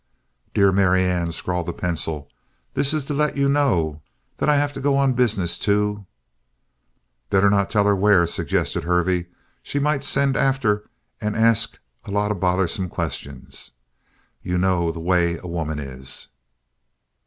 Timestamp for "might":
9.77-10.03